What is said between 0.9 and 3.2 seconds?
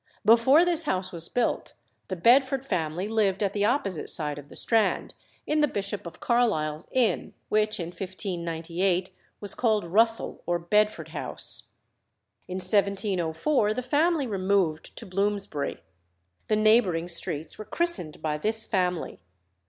was built the Bedford family